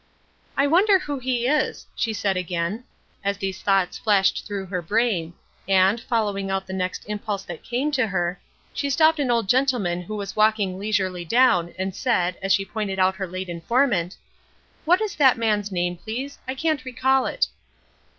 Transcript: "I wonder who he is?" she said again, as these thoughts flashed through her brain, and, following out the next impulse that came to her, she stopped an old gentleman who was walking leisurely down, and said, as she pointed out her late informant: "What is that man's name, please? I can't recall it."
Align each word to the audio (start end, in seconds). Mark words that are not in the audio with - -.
"I 0.57 0.65
wonder 0.65 0.97
who 0.97 1.19
he 1.19 1.45
is?" 1.45 1.85
she 1.93 2.11
said 2.11 2.35
again, 2.35 2.85
as 3.23 3.37
these 3.37 3.61
thoughts 3.61 3.99
flashed 3.99 4.47
through 4.47 4.65
her 4.65 4.81
brain, 4.81 5.35
and, 5.67 6.01
following 6.01 6.49
out 6.49 6.65
the 6.65 6.73
next 6.73 7.05
impulse 7.07 7.43
that 7.43 7.61
came 7.61 7.91
to 7.91 8.07
her, 8.07 8.41
she 8.73 8.89
stopped 8.89 9.19
an 9.19 9.29
old 9.29 9.47
gentleman 9.47 10.01
who 10.01 10.15
was 10.15 10.35
walking 10.35 10.79
leisurely 10.79 11.23
down, 11.23 11.75
and 11.77 11.93
said, 11.95 12.35
as 12.41 12.51
she 12.51 12.65
pointed 12.65 12.97
out 12.97 13.17
her 13.17 13.27
late 13.27 13.47
informant: 13.47 14.17
"What 14.85 15.01
is 15.01 15.13
that 15.17 15.37
man's 15.37 15.71
name, 15.71 15.97
please? 15.97 16.39
I 16.47 16.55
can't 16.55 16.83
recall 16.83 17.27
it." 17.27 17.45